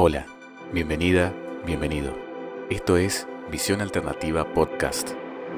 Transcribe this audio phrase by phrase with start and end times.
[0.00, 0.26] Hola,
[0.72, 1.34] bienvenida,
[1.66, 2.16] bienvenido.
[2.70, 5.10] Esto es Visión Alternativa Podcast.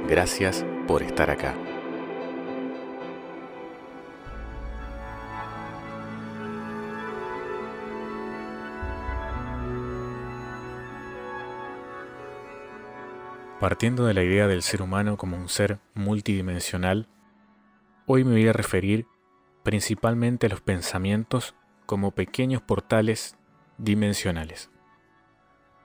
[0.09, 1.55] Gracias por estar acá.
[13.61, 17.09] Partiendo de la idea del ser humano como un ser multidimensional,
[18.07, 19.07] hoy me voy a referir
[19.65, 21.55] principalmente a los pensamientos
[21.85, 23.37] como pequeños portales
[23.83, 24.71] dimensionales.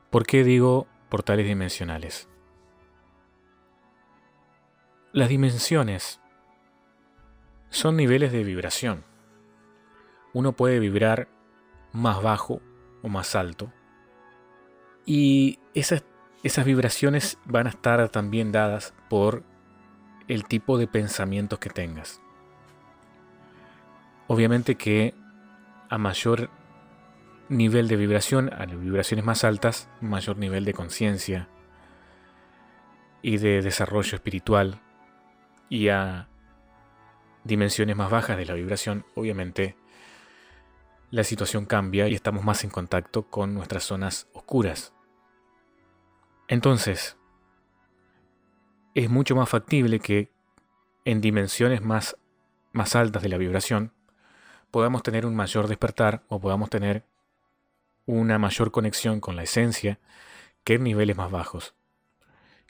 [0.10, 2.28] ¿Por qué digo portales dimensionales?
[5.12, 6.20] Las dimensiones
[7.70, 9.04] son niveles de vibración.
[10.34, 11.30] Uno puede vibrar
[11.94, 12.62] más bajo
[13.02, 13.72] o más alto.
[15.06, 16.04] Y esas,
[16.44, 19.44] esas vibraciones van a estar también dadas por
[20.28, 22.20] el tipo de pensamientos que tengas.
[24.28, 25.14] Obviamente que
[25.90, 26.50] a mayor
[27.50, 31.48] nivel de vibración, a vibraciones más altas, mayor nivel de conciencia
[33.22, 34.82] y de desarrollo espiritual.
[35.70, 36.28] Y a
[37.44, 39.76] dimensiones más bajas de la vibración, obviamente,
[41.12, 44.94] la situación cambia y estamos más en contacto con nuestras zonas oscuras.
[46.48, 47.18] Entonces,
[48.94, 50.32] es mucho más factible que
[51.04, 52.18] en dimensiones más,
[52.72, 53.92] más altas de la vibración
[54.72, 57.06] podamos tener un mayor despertar o podamos tener
[58.06, 60.00] una mayor conexión con la esencia
[60.64, 61.76] que en niveles más bajos.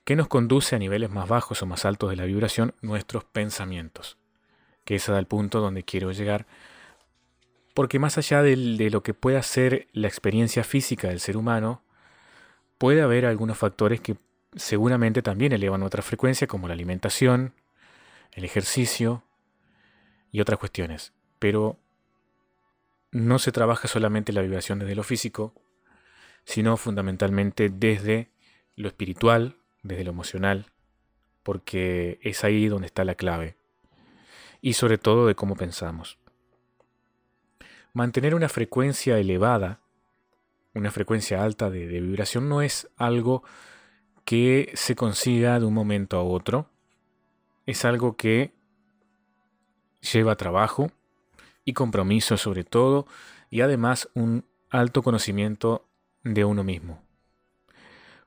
[0.04, 2.76] ¿Qué nos conduce a niveles más bajos o más altos de la vibración?
[2.82, 4.18] Nuestros pensamientos.
[4.84, 6.46] Que es el punto donde quiero llegar.
[7.74, 11.82] Porque más allá de, de lo que pueda ser la experiencia física del ser humano,
[12.78, 14.18] puede haber algunos factores que
[14.56, 17.54] seguramente también elevan otra frecuencia, como la alimentación,
[18.32, 19.24] el ejercicio
[20.32, 21.14] y otras cuestiones.
[21.40, 21.80] Pero
[23.16, 25.54] no se trabaja solamente la vibración desde lo físico,
[26.44, 28.30] sino fundamentalmente desde
[28.76, 30.74] lo espiritual, desde lo emocional,
[31.42, 33.56] porque es ahí donde está la clave,
[34.60, 36.18] y sobre todo de cómo pensamos.
[37.94, 39.80] Mantener una frecuencia elevada,
[40.74, 43.46] una frecuencia alta de, de vibración, no es algo
[44.26, 46.70] que se consiga de un momento a otro,
[47.66, 48.52] es algo que
[50.02, 50.92] lleva trabajo,
[51.66, 53.08] y compromiso sobre todo,
[53.50, 55.88] y además un alto conocimiento
[56.24, 57.02] de uno mismo.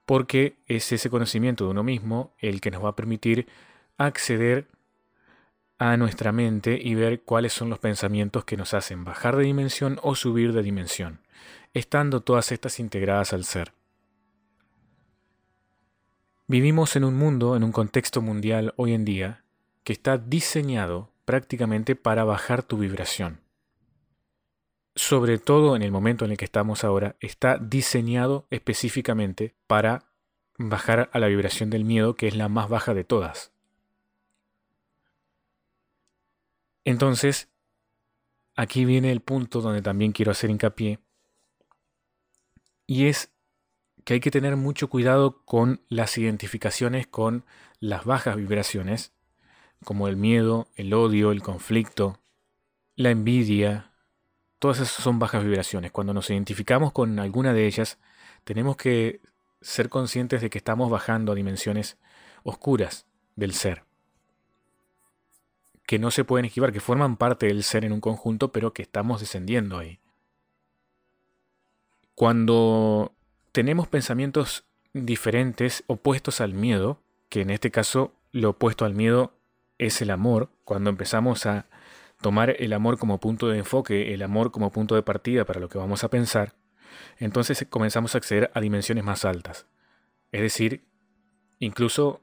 [0.04, 3.46] Porque es ese conocimiento de uno mismo el que nos va a permitir
[3.96, 4.68] acceder
[5.78, 9.98] a nuestra mente y ver cuáles son los pensamientos que nos hacen bajar de dimensión
[10.02, 11.20] o subir de dimensión,
[11.72, 13.72] estando todas estas integradas al ser.
[16.48, 19.44] Vivimos en un mundo, en un contexto mundial hoy en día,
[19.84, 23.42] que está diseñado prácticamente para bajar tu vibración.
[24.94, 30.06] Sobre todo en el momento en el que estamos ahora, está diseñado específicamente para
[30.56, 33.52] bajar a la vibración del miedo, que es la más baja de todas.
[36.86, 37.50] Entonces,
[38.56, 40.98] aquí viene el punto donde también quiero hacer hincapié,
[42.86, 43.34] y es
[44.06, 47.44] que hay que tener mucho cuidado con las identificaciones con
[47.80, 49.12] las bajas vibraciones,
[49.84, 52.18] como el miedo, el odio, el conflicto,
[52.96, 53.92] la envidia,
[54.58, 55.92] todas esas son bajas vibraciones.
[55.92, 57.98] Cuando nos identificamos con alguna de ellas,
[58.44, 59.20] tenemos que
[59.60, 61.98] ser conscientes de que estamos bajando a dimensiones
[62.42, 63.06] oscuras
[63.36, 63.84] del ser,
[65.86, 68.82] que no se pueden esquivar, que forman parte del ser en un conjunto, pero que
[68.82, 70.00] estamos descendiendo ahí.
[72.14, 73.12] Cuando
[73.52, 79.37] tenemos pensamientos diferentes, opuestos al miedo, que en este caso lo opuesto al miedo
[79.78, 81.66] es el amor, cuando empezamos a
[82.20, 85.68] tomar el amor como punto de enfoque, el amor como punto de partida para lo
[85.68, 86.54] que vamos a pensar,
[87.18, 89.66] entonces comenzamos a acceder a dimensiones más altas.
[90.32, 90.84] Es decir,
[91.58, 92.20] incluso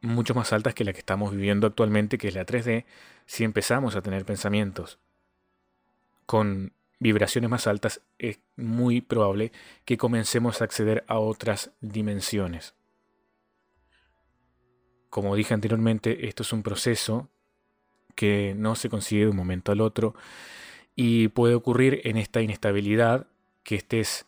[0.00, 2.84] mucho más altas que la que estamos viviendo actualmente, que es la 3D,
[3.26, 4.98] si empezamos a tener pensamientos
[6.26, 9.52] con vibraciones más altas, es muy probable
[9.84, 12.74] que comencemos a acceder a otras dimensiones.
[15.14, 17.28] Como dije anteriormente, esto es un proceso
[18.16, 20.16] que no se consigue de un momento al otro
[20.96, 23.28] y puede ocurrir en esta inestabilidad
[23.62, 24.26] que estés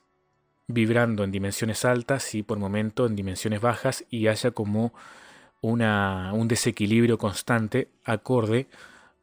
[0.68, 4.94] vibrando en dimensiones altas y por momento en dimensiones bajas y haya como
[5.60, 8.68] un desequilibrio constante acorde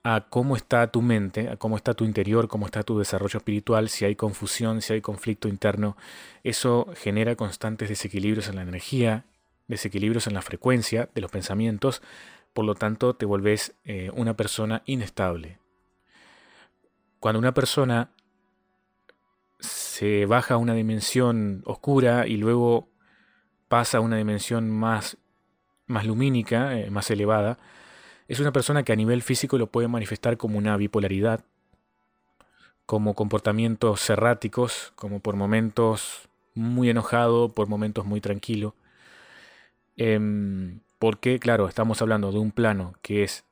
[0.04, 3.88] a cómo está tu mente, a cómo está tu interior, cómo está tu desarrollo espiritual,
[3.88, 5.96] si hay confusión, si hay conflicto interno.
[6.44, 9.24] Eso genera constantes desequilibrios en la energía
[9.68, 12.02] desequilibrios en la frecuencia de los pensamientos,
[12.54, 15.60] por lo tanto te vuelves eh, una persona inestable.
[17.20, 18.12] Cuando una persona
[19.60, 22.90] se baja a una dimensión oscura y luego
[23.70, 25.18] pasa a una dimensión más,
[25.88, 27.58] más lumínica, eh, más elevada,
[28.28, 31.44] es una persona que a nivel físico lo puede manifestar como una bipolaridad,
[32.86, 38.76] como comportamientos erráticos, como por momentos muy enojado, por momentos muy tranquilo.
[39.96, 43.46] Em, porque, claro, estamos hablando de un plano que es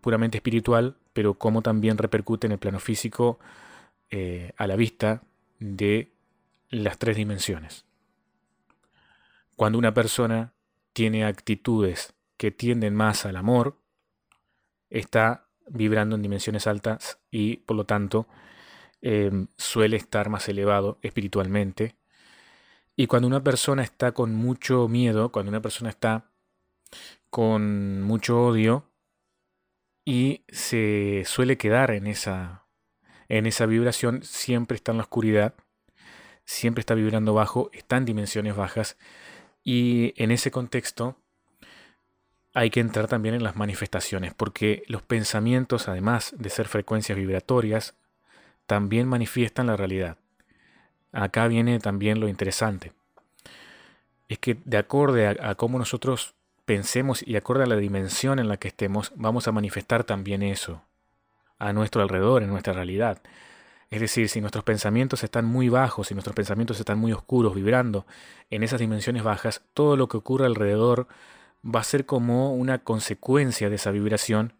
[0.00, 3.38] puramente espiritual, pero como también repercute en el plano físico
[4.10, 5.22] eh, a la vista
[5.58, 6.12] de
[6.70, 7.84] las tres dimensiones.
[9.56, 10.52] Cuando una persona
[10.92, 13.78] tiene actitudes que tienden más al amor,
[14.90, 18.26] está vibrando en dimensiones altas y por lo tanto
[19.00, 21.94] em, suele estar más elevado espiritualmente.
[22.96, 26.30] Y cuando una persona está con mucho miedo, cuando una persona está
[27.30, 28.90] con mucho odio
[30.04, 32.66] y se suele quedar en esa,
[33.28, 35.54] en esa vibración, siempre está en la oscuridad,
[36.44, 38.98] siempre está vibrando bajo, está en dimensiones bajas
[39.64, 41.16] y en ese contexto
[42.54, 47.96] hay que entrar también en las manifestaciones, porque los pensamientos, además de ser frecuencias vibratorias,
[48.66, 50.18] también manifiestan la realidad.
[51.12, 52.92] Acá viene también lo interesante.
[54.28, 58.56] Es que de acorde a, cómo nosotros pensemos y acorde a la dimensión en la
[58.56, 60.82] que estemos, vamos a manifestar también eso
[61.58, 63.20] a nuestro alrededor, en nuestra realidad.
[63.90, 68.06] Es decir, si nuestros pensamientos están muy bajos, si nuestros pensamientos están muy oscuros, vibrando
[68.48, 71.08] en esas dimensiones bajas, todo lo que ocurre alrededor
[71.62, 74.54] va a ser como una consecuencia de esa vibración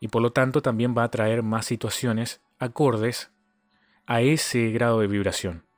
[0.00, 3.30] y por lo tanto también va a traer más situaciones acordes
[4.06, 5.69] a ese grado de vibración.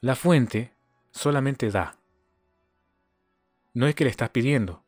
[0.00, 0.72] La fuente
[1.10, 1.98] solamente da.
[3.74, 4.84] No es que le estás pidiendo,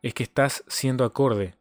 [0.00, 1.56] es que estás siendo acorde.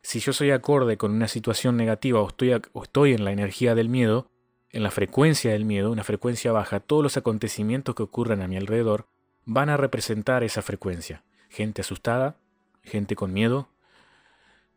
[0.00, 4.30] Si yo soy acorde con una situación negativa o estoy, en la energía del miedo,
[4.70, 8.56] en la frecuencia del miedo, una frecuencia baja, todos los acontecimientos que ocurran a mi
[8.56, 9.08] alrededor
[9.44, 11.24] van a representar esa frecuencia.
[11.48, 12.36] Gente asustada,
[12.84, 13.68] gente con miedo,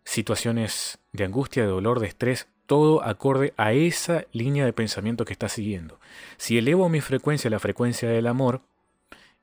[0.03, 5.33] situaciones de angustia, de dolor, de estrés, todo acorde a esa línea de pensamiento que
[5.33, 5.99] está siguiendo.
[6.37, 8.61] Si elevo mi frecuencia a la frecuencia del amor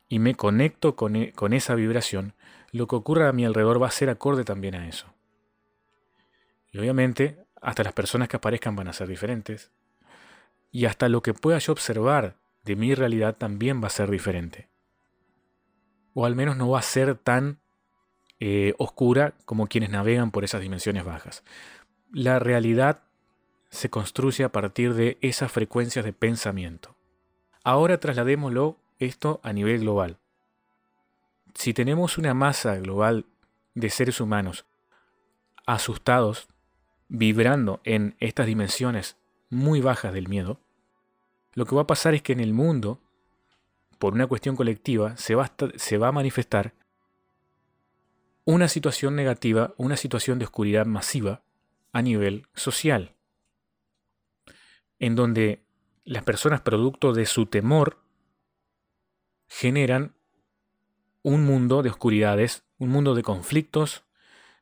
[0.09, 2.33] y me conecto con, e, con esa vibración,
[2.73, 5.13] lo que ocurra a mi alrededor va a ser acorde también a eso.
[6.73, 9.73] Y obviamente, hasta las personas que aparezcan van a ser diferentes.
[10.71, 14.71] Y hasta lo que pueda yo observar de mi realidad también va a ser diferente
[16.15, 17.61] o al menos no va a ser tan
[18.41, 21.45] eh, oscura como quienes navegan por esas dimensiones bajas.
[22.11, 23.03] La realidad
[23.71, 26.97] se construye a partir de esas frecuencias de pensamiento.
[27.65, 30.19] Ahora trasladémoslo esto a nivel global.
[31.55, 33.27] Si tenemos una masa global
[33.75, 34.67] de seres humanos
[35.67, 36.49] asustados,
[37.09, 39.17] vibrando en estas dimensiones
[39.51, 40.61] muy bajas del miedo,
[41.55, 43.01] lo que va a pasar es que en el mundo
[43.99, 46.75] por una cuestión colectiva, se va, a, se va a manifestar
[48.45, 51.43] una situación negativa, una situación de oscuridad masiva
[51.93, 53.15] a nivel social,
[54.99, 55.63] en donde
[56.05, 57.99] las personas producto de su temor
[59.49, 60.15] generan
[61.23, 64.05] un mundo de oscuridades, un mundo de conflictos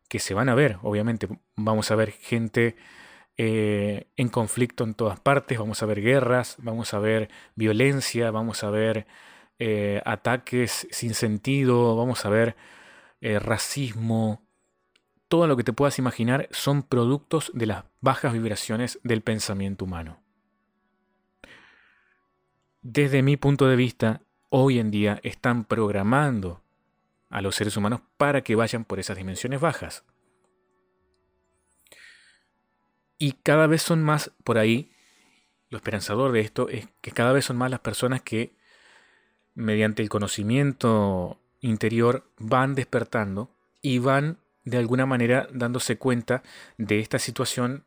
[0.08, 2.76] que se van a ver, obviamente vamos a ver gente
[3.36, 8.64] eh, en conflicto en todas partes, vamos a ver guerras, vamos a ver violencia, vamos
[8.64, 9.06] a ver
[9.58, 12.56] eh, ataques sin sentido, vamos a ver
[13.20, 14.46] eh, racismo,
[15.28, 20.25] todo lo que te puedas imaginar son productos de las bajas vibraciones del pensamiento humano.
[22.88, 26.62] Desde mi punto de vista, hoy en día están programando
[27.30, 30.04] a los seres humanos para que vayan por esas dimensiones bajas.
[33.18, 34.92] Y cada vez son más, por ahí,
[35.68, 38.54] lo esperanzador de esto es que cada vez son más las personas que,
[39.56, 43.50] mediante el conocimiento interior, van despertando
[43.82, 46.44] y van de alguna manera dándose cuenta
[46.78, 47.84] de esta situación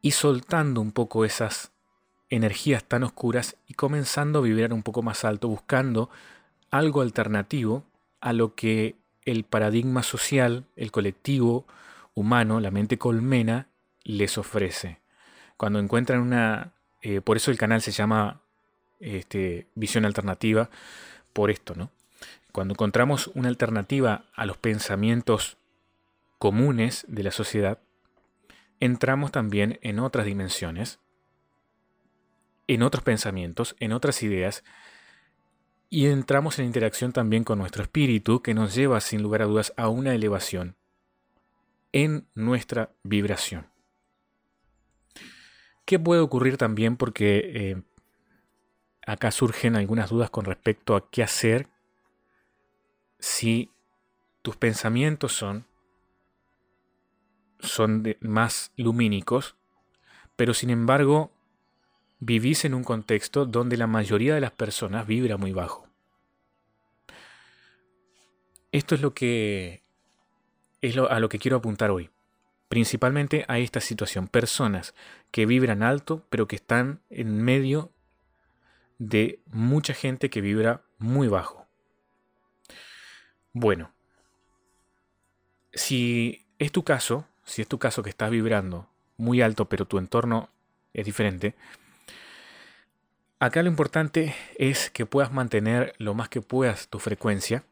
[0.00, 1.72] y soltando un poco esas
[2.30, 6.10] energías tan oscuras y comenzando a vibrar un poco más alto, buscando
[6.70, 7.84] algo alternativo
[8.20, 11.66] a lo que el paradigma social, el colectivo
[12.14, 13.68] humano, la mente colmena,
[14.04, 15.00] les ofrece.
[15.56, 16.72] Cuando encuentran una...
[17.02, 18.40] Eh, por eso el canal se llama
[19.00, 20.70] este, Visión Alternativa,
[21.32, 21.90] por esto, ¿no?
[22.52, 25.58] Cuando encontramos una alternativa a los pensamientos
[26.38, 27.78] comunes de la sociedad,
[28.80, 30.98] entramos también en otras dimensiones,
[32.66, 34.64] en otros pensamientos, en otras ideas,
[35.88, 39.72] y entramos en interacción también con nuestro espíritu que nos lleva sin lugar a dudas
[39.76, 40.76] a una elevación
[41.92, 43.70] en nuestra vibración.
[45.84, 46.96] ¿Qué puede ocurrir también?
[46.96, 47.82] Porque eh,
[49.06, 51.68] acá surgen algunas dudas con respecto a qué hacer
[53.20, 53.70] si
[54.42, 55.66] tus pensamientos son,
[57.60, 59.56] son más lumínicos,
[60.34, 61.35] pero sin embargo
[62.18, 65.86] vivís en un contexto donde la mayoría de las personas vibra muy bajo.
[68.72, 69.82] Esto es lo que
[70.82, 72.10] es a lo que quiero apuntar hoy
[72.68, 74.28] principalmente a esta situación.
[74.28, 74.94] Personas
[75.30, 77.92] que vibran alto, pero que están en medio
[78.98, 81.66] de mucha gente que vibra muy bajo.
[83.52, 83.92] Bueno,
[85.72, 89.98] si es tu caso, si es tu caso que estás vibrando muy alto, pero tu
[89.98, 90.50] entorno
[90.92, 91.54] es diferente,
[93.38, 97.64] acá lo importante es que puedas mantener lo más que puedas tu frecuencia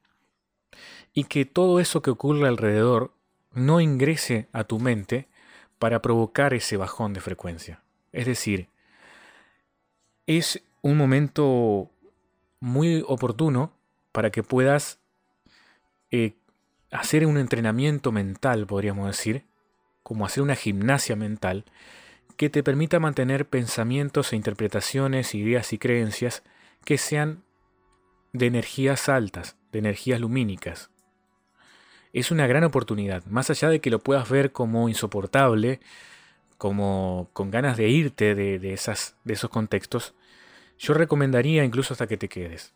[1.13, 3.13] y que todo eso que ocurre alrededor
[3.53, 5.29] no ingrese a tu mente
[5.79, 7.83] para provocar ese bajón de frecuencia.
[8.13, 8.69] Es decir,
[10.27, 11.91] es un momento
[12.61, 13.73] muy oportuno
[14.13, 14.99] para que puedas
[16.11, 16.35] eh,
[16.91, 19.45] hacer un entrenamiento mental, podríamos decir,
[20.03, 21.65] como hacer una gimnasia mental,
[22.37, 26.43] que te permita mantener pensamientos e interpretaciones, ideas y creencias
[26.85, 27.43] que sean
[28.33, 30.91] de energías altas, de energías lumínicas,
[32.15, 33.25] es una gran oportunidad.
[33.27, 35.81] Más allá de que lo puedas ver como insoportable,
[36.57, 40.15] como con ganas de irte de, esas, de esos contextos,
[40.79, 42.73] yo recomendaría incluso hasta que te quedes.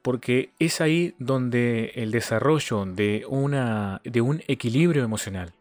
[0.00, 5.52] Porque es ahí donde el desarrollo de, una, de un equilibrio emocional,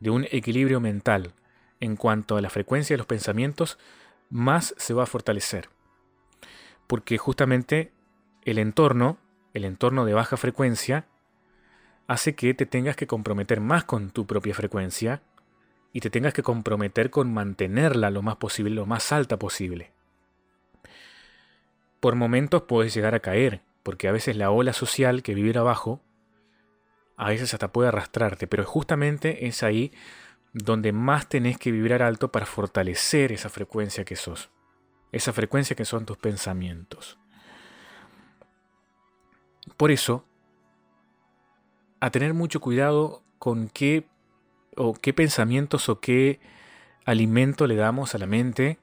[0.00, 1.32] de un equilibrio mental
[1.82, 3.76] en cuanto a la frecuencia de los pensamientos,
[4.30, 5.68] más se va a fortalecer.
[6.86, 7.92] Porque justamente
[8.44, 9.18] el entorno,
[9.52, 11.06] el entorno de baja frecuencia,
[12.06, 15.22] hace que te tengas que comprometer más con tu propia frecuencia
[15.92, 19.90] y te tengas que comprometer con mantenerla lo más posible, lo más alta posible.
[21.98, 26.00] Por momentos puedes llegar a caer, porque a veces la ola social que vive abajo,
[27.16, 29.92] a veces hasta puede arrastrarte, pero justamente es ahí
[30.52, 34.50] donde más tenés que vibrar alto para fortalecer esa frecuencia que sos,
[35.10, 37.18] esa frecuencia que son tus pensamientos.
[39.76, 40.24] Por eso,
[42.00, 44.06] a tener mucho cuidado con qué
[44.76, 46.40] o qué pensamientos o qué
[47.04, 48.78] alimento le damos a la mente,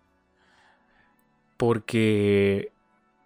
[1.58, 2.72] porque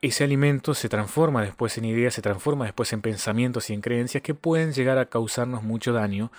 [0.01, 4.23] ese alimento se transforma después en ideas, se transforma después en pensamientos y en creencias
[4.23, 6.31] que pueden llegar a causarnos mucho daño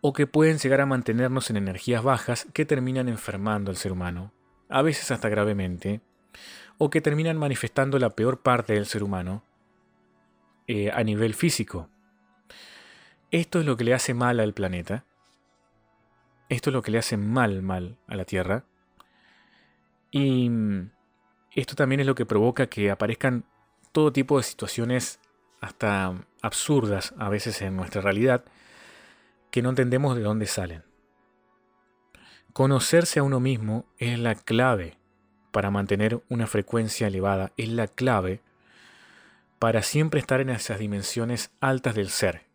[0.00, 4.32] o que pueden llegar a mantenernos en energías bajas que terminan enfermando al ser humano,
[4.68, 6.00] a veces hasta gravemente,
[6.78, 9.42] o que terminan manifestando la peor parte del ser humano
[10.66, 11.88] eh, a nivel físico.
[13.30, 15.04] Esto es lo que le hace mal al planeta.
[16.48, 18.64] Esto es lo que le hace mal, mal a la Tierra.
[20.10, 20.50] Y
[21.54, 23.44] esto también es lo que provoca que aparezcan
[23.92, 25.20] todo tipo de situaciones
[25.60, 28.44] hasta absurdas a veces en nuestra realidad
[29.50, 30.84] que no entendemos de dónde salen.
[32.52, 34.98] Conocerse a uno mismo es la clave
[35.52, 38.42] para mantener una frecuencia elevada, es la clave
[39.58, 42.46] para siempre estar en esas dimensiones altas del ser,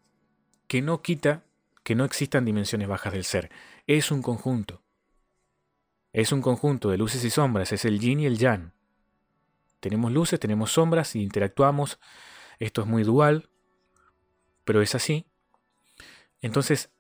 [0.67, 1.43] que no quita
[1.83, 3.49] que no existan dimensiones bajas del ser.
[3.87, 4.81] Es un conjunto.
[6.13, 8.73] Es un conjunto de luces y sombras, es el yin y el yang.
[9.79, 11.99] Tenemos luces, tenemos sombras y interactuamos.
[12.59, 13.49] Esto es muy dual,
[14.65, 15.25] pero es así.
[16.41, 16.91] Entonces,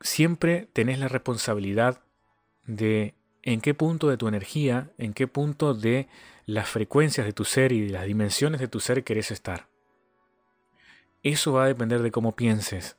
[0.00, 2.02] siempre tenés la responsabilidad
[2.66, 6.08] de en qué punto de tu energía, en qué punto de
[6.46, 9.68] las frecuencias de tu ser y de las dimensiones de tu ser querés estar.
[11.22, 12.98] Eso va a depender de cómo pienses.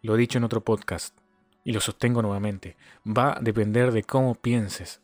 [0.00, 1.16] Lo he dicho en otro podcast
[1.64, 2.76] y lo sostengo nuevamente.
[3.06, 5.00] Va a depender de cómo pienses.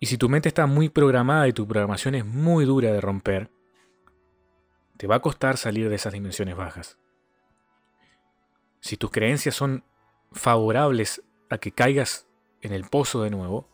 [0.00, 3.50] Y si tu mente está muy programada y tu programación es muy dura de romper,
[4.98, 6.98] te va a costar salir de esas dimensiones bajas.
[8.84, 9.82] Si tus creencias son
[10.30, 12.26] favorables a que caigas
[12.60, 13.66] en el pozo de nuevo,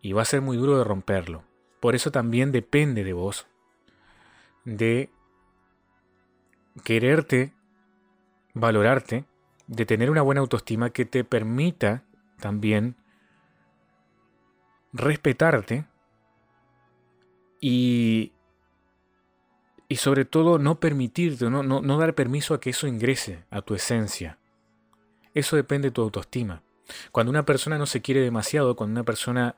[0.00, 1.42] y va a ser muy duro de romperlo.
[1.80, 3.48] Por eso también depende de vos
[4.64, 5.10] de
[6.84, 7.52] quererte,
[8.54, 9.24] valorarte,
[9.66, 12.04] de tener una buena autoestima que te permita
[12.38, 12.94] también
[14.92, 15.86] respetarte
[17.60, 18.30] y,
[19.88, 23.62] y sobre todo no permitirte, no, no, no dar permiso a que eso ingrese a
[23.62, 24.38] tu esencia.
[25.34, 26.62] Eso depende de tu autoestima.
[27.12, 29.56] Cuando una persona no se quiere demasiado, cuando una persona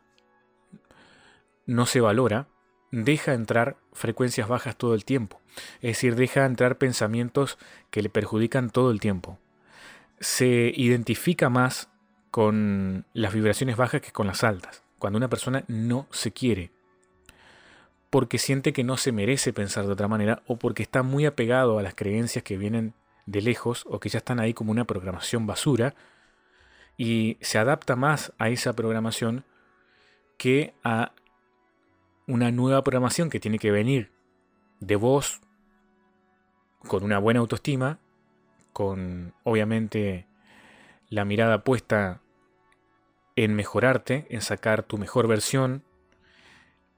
[1.67, 2.49] no se valora,
[2.91, 5.41] deja entrar frecuencias bajas todo el tiempo.
[5.77, 7.59] Es decir, deja entrar pensamientos
[7.91, 9.39] que le perjudican todo el tiempo.
[10.19, 11.89] Se identifica más
[12.31, 14.83] con las vibraciones bajas que con las altas.
[14.99, 16.71] Cuando una persona no se quiere,
[18.11, 21.79] porque siente que no se merece pensar de otra manera o porque está muy apegado
[21.79, 22.95] a las creencias que vienen
[23.27, 25.95] de lejos o que ya están ahí como una programación basura
[26.97, 29.45] y se adapta más a esa programación
[30.37, 31.13] que a
[32.27, 34.11] una nueva programación que tiene que venir
[34.81, 35.41] de vos
[36.89, 37.99] con una buena autoestima,
[38.73, 40.27] con obviamente
[41.09, 42.21] la mirada puesta
[43.37, 45.85] en mejorarte, en sacar tu mejor versión,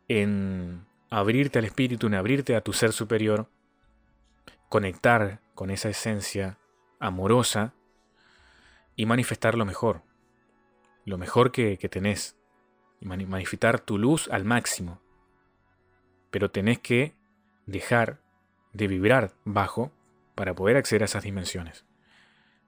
[0.08, 3.46] en abrirte al espíritu, en abrirte a tu ser superior,
[4.70, 6.58] conectar con esa esencia
[7.00, 7.74] amorosa
[8.96, 10.02] y manifestar lo mejor,
[11.04, 12.38] lo mejor que, tenés,
[12.98, 15.02] y manifestar tu luz al máximo.
[16.30, 17.14] Pero tenés que
[17.66, 18.22] dejar
[18.72, 19.92] de vibrar bajo
[20.34, 21.84] para poder acceder a esas dimensiones.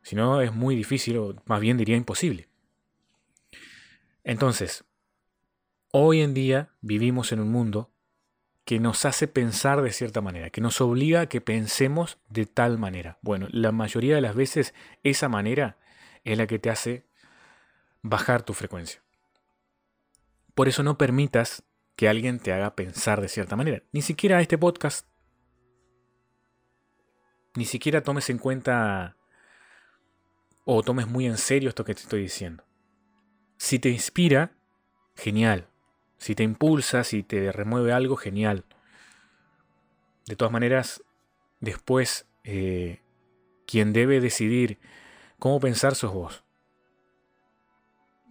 [0.02, 2.50] Si no, es muy difícil, o más bien diría imposible.
[4.22, 4.84] Entonces,
[5.92, 7.93] hoy en día vivimos en un mundo
[8.64, 12.78] que nos hace pensar de cierta manera, que nos obliga a que pensemos de tal
[12.78, 13.18] manera.
[13.20, 15.76] Bueno, la mayoría de las veces esa manera
[16.24, 17.06] es la que te hace
[18.02, 19.02] bajar tu frecuencia.
[20.54, 21.64] Por eso no permitas
[21.96, 23.82] que alguien te haga pensar de cierta manera.
[23.92, 25.06] Ni siquiera este podcast.
[27.54, 29.16] Ni siquiera tomes en cuenta
[30.64, 32.64] o tomes muy en serio esto que te estoy diciendo.
[33.58, 34.52] Si te inspira,
[35.14, 35.68] genial.
[36.24, 38.64] Si te impulsa, si te remueve algo, genial.
[40.24, 41.04] De todas maneras,
[41.60, 43.02] después, eh,
[43.66, 44.78] quien debe decidir
[45.38, 46.42] cómo pensar sos vos.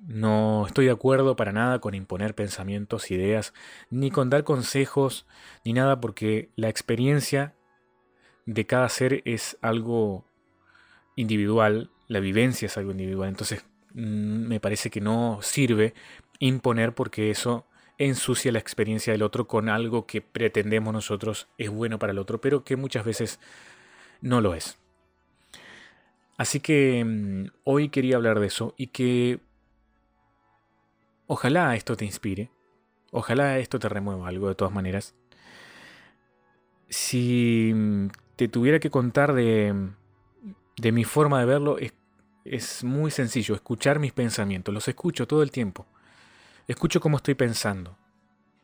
[0.07, 3.53] No estoy de acuerdo para nada con imponer pensamientos, ideas,
[3.91, 5.27] ni con dar consejos,
[5.63, 7.53] ni nada, porque la experiencia
[8.47, 10.25] de cada ser es algo
[11.15, 15.93] individual, la vivencia es algo individual, entonces mm, me parece que no sirve
[16.39, 21.99] imponer porque eso ensucia la experiencia del otro con algo que pretendemos nosotros es bueno
[21.99, 23.39] para el otro, pero que muchas veces
[24.21, 24.77] no lo es.
[26.37, 29.39] Así que mm, hoy quería hablar de eso y que
[31.27, 32.49] ojalá esto te inspire,
[33.11, 35.15] ojalá esto te remueva algo de todas maneras.
[36.89, 39.91] Si mm, te tuviera que contar de,
[40.77, 41.93] de mi forma de verlo, es,
[42.45, 45.85] es muy sencillo, escuchar mis pensamientos, los escucho todo el tiempo.
[46.67, 47.97] Escucho cómo estoy pensando.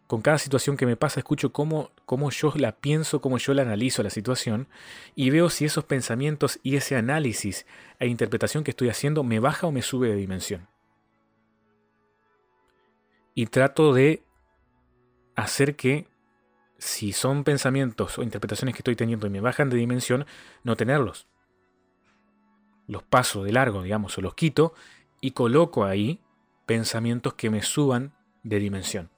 [0.08, 3.62] Con cada situación que me pasa, escucho cómo, cómo yo la pienso, cómo yo la
[3.62, 4.68] analizo la situación
[5.16, 7.68] y veo si esos pensamientos y ese análisis
[8.00, 10.68] e interpretación que estoy haciendo me baja o me sube de dimensión.
[13.36, 14.24] Y trato de
[15.36, 16.08] hacer que
[16.80, 20.26] si son pensamientos o interpretaciones que estoy teniendo y me bajan de dimensión,
[20.64, 21.28] no tenerlos.
[22.88, 24.74] Los paso de largo, digamos, o los quito
[25.22, 26.20] y coloco ahí
[26.70, 29.10] pensamientos que me suban de dimensión.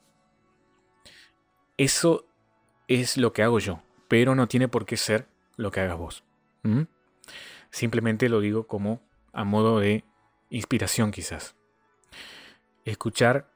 [1.75, 2.25] Eso
[2.87, 6.23] es lo que hago yo, pero no tiene por qué ser lo que hagas vos.
[7.69, 9.01] Simplemente lo digo como
[9.33, 10.05] a modo de
[10.49, 11.57] inspiración quizás.
[12.85, 13.51] Escuchar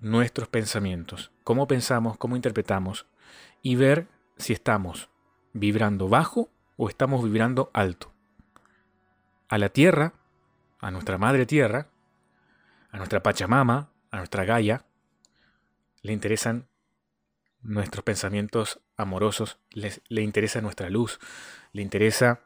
[0.00, 3.06] nuestros pensamientos, cómo pensamos, cómo interpretamos
[3.62, 5.10] y ver si estamos
[5.52, 8.12] vibrando bajo o estamos vibrando alto.
[9.48, 10.12] A la tierra,
[10.80, 11.91] a nuestra madre tierra,
[12.92, 14.84] a nuestra Pachamama, a nuestra Gaia,
[16.02, 16.68] le interesan
[17.62, 21.18] nuestros pensamientos amorosos, le interesa nuestra luz,
[21.72, 22.42] le interesa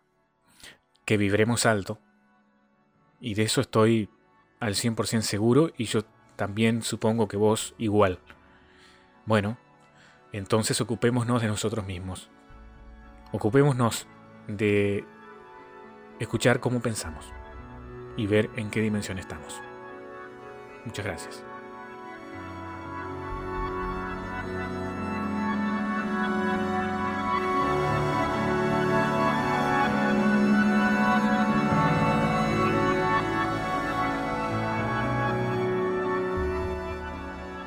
[1.05, 1.99] que vibremos alto.
[3.21, 4.09] Y de eso estoy
[4.61, 6.05] al 100% seguro y yo
[6.37, 8.21] también supongo que vos igual.
[9.25, 9.59] Bueno,
[10.33, 12.31] entonces ocupémonos de nosotros mismos.
[13.33, 14.07] Ocupémonos
[14.47, 15.05] de
[16.21, 17.33] escuchar cómo pensamos
[18.17, 19.61] y ver en qué dimensión estamos.
[20.87, 21.43] Muchas gracias.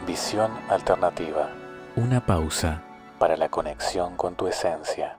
[0.08, 1.50] Visión alternativa.
[1.98, 2.82] Una pausa
[3.20, 5.18] para la conexión con tu esencia.